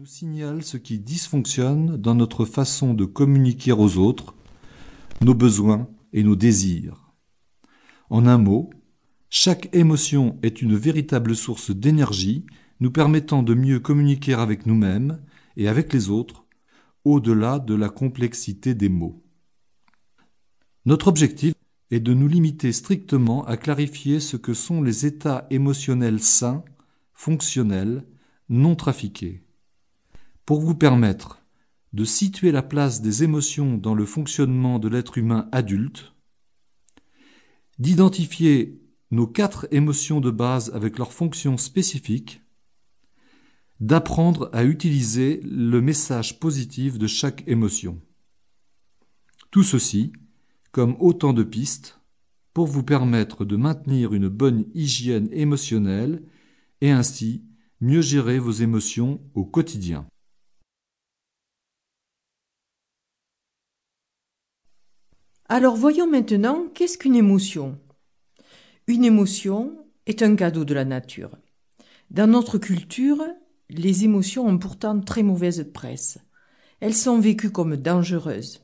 [0.00, 4.34] nous signale ce qui dysfonctionne dans notre façon de communiquer aux autres,
[5.20, 7.12] nos besoins et nos désirs.
[8.08, 8.70] En un mot,
[9.28, 12.46] chaque émotion est une véritable source d'énergie
[12.80, 15.20] nous permettant de mieux communiquer avec nous-mêmes
[15.58, 16.46] et avec les autres,
[17.04, 19.22] au-delà de la complexité des mots.
[20.86, 21.52] Notre objectif
[21.90, 26.64] est de nous limiter strictement à clarifier ce que sont les états émotionnels sains,
[27.12, 28.06] fonctionnels,
[28.48, 29.44] non trafiqués
[30.50, 31.44] pour vous permettre
[31.92, 36.12] de situer la place des émotions dans le fonctionnement de l'être humain adulte,
[37.78, 38.82] d'identifier
[39.12, 42.42] nos quatre émotions de base avec leurs fonctions spécifiques,
[43.78, 48.00] d'apprendre à utiliser le message positif de chaque émotion.
[49.52, 50.12] Tout ceci
[50.72, 52.00] comme autant de pistes
[52.54, 56.24] pour vous permettre de maintenir une bonne hygiène émotionnelle
[56.80, 57.44] et ainsi
[57.80, 60.08] mieux gérer vos émotions au quotidien.
[65.52, 67.76] Alors voyons maintenant qu'est-ce qu'une émotion.
[68.86, 69.72] Une émotion
[70.06, 71.36] est un cadeau de la nature.
[72.12, 73.20] Dans notre culture,
[73.68, 76.18] les émotions ont pourtant très mauvaise presse.
[76.78, 78.62] Elles sont vécues comme dangereuses.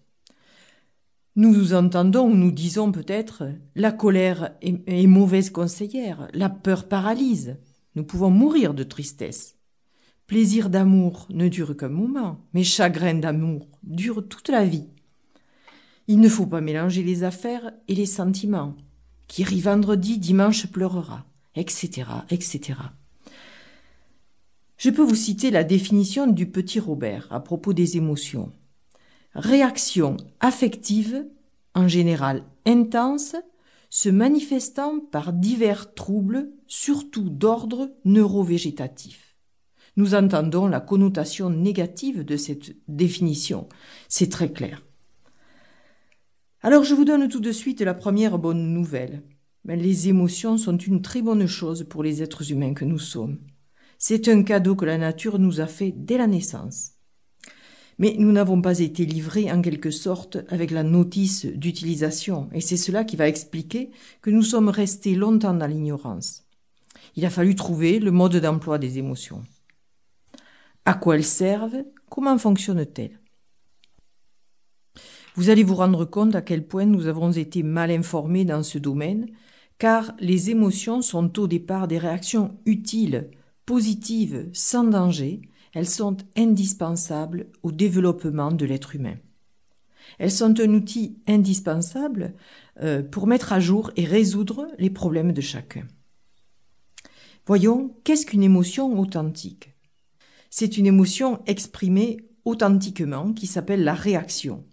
[1.34, 7.56] Nous entendons ou nous disons peut-être la colère est, mauvaise conseillère, la peur paralyse.
[7.96, 9.56] Nous pouvons mourir de tristesse.
[10.28, 14.86] Plaisir d'amour ne dure qu'un moment, mais chagrin d'amour dure toute la vie.
[16.08, 18.76] Il ne faut pas mélanger les affaires et les sentiments.
[19.26, 21.26] Qui rit vendredi, dimanche pleurera,
[21.56, 22.78] etc., etc.
[24.76, 28.52] Je peux vous citer la définition du petit Robert à propos des émotions.
[29.34, 31.26] Réaction affective,
[31.74, 33.34] en général intense,
[33.91, 39.36] se manifestant par divers troubles, surtout d'ordre neurovégétatif.
[39.96, 43.68] Nous entendons la connotation négative de cette définition.
[44.08, 44.85] C'est très clair.
[46.62, 49.22] Alors je vous donne tout de suite la première bonne nouvelle.
[49.66, 53.38] les émotions sont une très bonne chose pour les êtres humains que nous sommes.
[53.98, 56.92] C'est un cadeau que la nature nous a fait dès la naissance.
[57.98, 62.76] Mais nous n'avons pas été livrés en quelque sorte avec la notice d'utilisation, et c'est
[62.76, 66.44] cela qui va expliquer que nous sommes restés longtemps dans l'ignorance.
[67.16, 69.42] Il a fallu trouver le mode d'emploi des émotions.
[70.84, 71.84] À quoi elles servent?
[72.10, 73.19] Comment fonctionnent-elles
[75.36, 78.78] vous allez vous rendre compte à quel point nous avons été mal informés dans ce
[78.78, 79.28] domaine,
[79.78, 83.30] car les émotions sont au départ des réactions utiles,
[83.66, 85.42] positives, sans danger,
[85.75, 89.16] elles sont indispensables au développement de l'être humain.
[90.19, 92.34] Elles sont un outil indispensable
[92.80, 95.86] euh, pour mettre à jour et résoudre les problèmes de chacun.
[97.44, 99.75] Voyons, qu'est-ce qu'une émotion authentique?
[100.48, 104.64] C'est une émotion exprimée authentiquement qui s'appelle la réaction.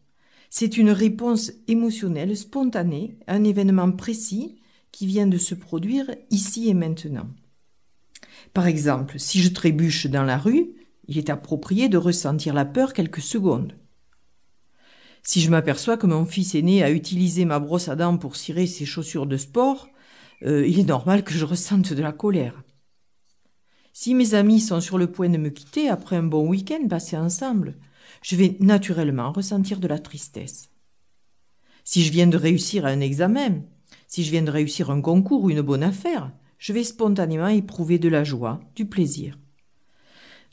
[0.55, 6.69] C'est une réponse émotionnelle spontanée à un événement précis qui vient de se produire ici
[6.69, 7.27] et maintenant.
[8.53, 10.75] Par exemple, si je trébuche dans la rue,
[11.07, 13.73] il est approprié de ressentir la peur quelques secondes.
[15.23, 18.67] Si je m'aperçois que mon fils aîné a utilisé ma brosse à dents pour cirer
[18.67, 19.89] ses chaussures de sport,
[20.43, 22.61] euh, il est normal que je ressente de la colère.
[23.91, 27.17] Si mes amis sont sur le point de me quitter après un bon week-end passé
[27.17, 27.75] ensemble,
[28.21, 30.69] je vais naturellement ressentir de la tristesse.
[31.83, 33.61] Si je viens de réussir un examen,
[34.07, 37.99] si je viens de réussir un concours ou une bonne affaire, je vais spontanément éprouver
[37.99, 39.37] de la joie, du plaisir.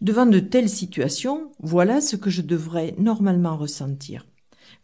[0.01, 4.27] Devant de telles situations, voilà ce que je devrais normalement ressentir.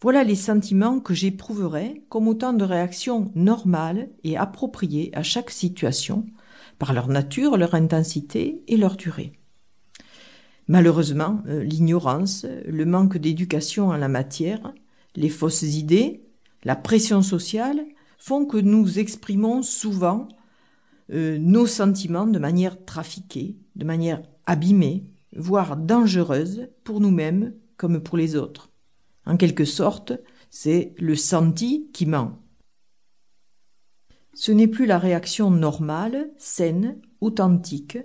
[0.03, 6.27] Voilà les sentiments que j'éprouverai comme autant de réactions normales et appropriées à chaque situation,
[6.79, 9.33] par leur nature, leur intensité et leur durée.
[10.69, 14.73] Malheureusement, euh, l'ignorance, le manque d'éducation en la matière,
[15.15, 16.25] les fausses idées,
[16.65, 17.85] la pression sociale
[18.19, 20.29] font que nous exprimons souvent
[21.13, 25.05] euh, nos sentiments de manière trafiquée, de manière abîmée,
[25.37, 28.71] voire dangereuse pour nous-mêmes comme pour les autres.
[29.25, 30.13] En quelque sorte,
[30.51, 32.43] c'est le senti qui ment.
[34.35, 37.99] Ce n'est plus la réaction normale, saine, authentique,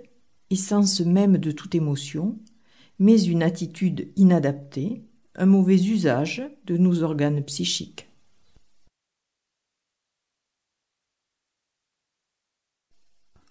[0.50, 2.38] essence même de toute émotion,
[3.02, 5.02] mais une attitude inadaptée,
[5.34, 8.08] un mauvais usage de nos organes psychiques.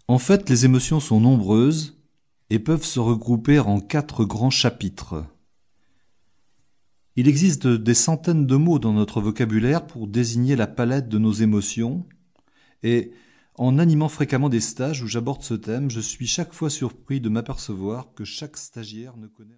[0.07, 2.01] En fait, les émotions sont nombreuses
[2.49, 5.25] et peuvent se regrouper en quatre grands chapitres.
[7.17, 11.33] Il existe des centaines de mots dans notre vocabulaire pour désigner la palette de nos
[11.33, 12.05] émotions,
[12.83, 13.11] et
[13.61, 17.29] en animant fréquemment des stages où j'aborde ce thème, je suis chaque fois surpris de
[17.29, 19.49] m'apercevoir que chaque stagiaire ne connaît